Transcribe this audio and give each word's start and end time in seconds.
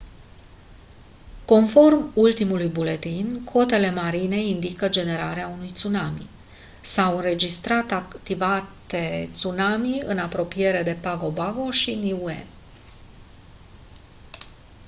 conform 1.45 2.11
ultimului 2.15 2.67
buletin 2.67 3.43
cotele 3.43 3.91
marine 3.91 4.43
indică 4.43 4.89
generarea 4.89 5.47
unui 5.47 5.69
tsunami 5.71 6.29
s-a 6.81 7.07
înregistrat 7.13 7.91
activitate 7.91 9.29
tsunami 9.31 10.01
în 10.05 10.17
apropriere 10.17 10.83
de 10.83 10.97
pago 11.01 11.27
pago 11.29 11.71
și 11.71 11.95
niue 11.95 12.45